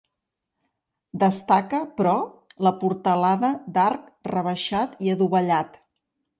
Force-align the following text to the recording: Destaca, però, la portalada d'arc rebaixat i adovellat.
Destaca, 1.23 1.81
però, 1.99 2.15
la 2.69 2.73
portalada 2.85 3.53
d'arc 3.77 4.11
rebaixat 4.35 5.01
i 5.09 5.15
adovellat. 5.17 5.83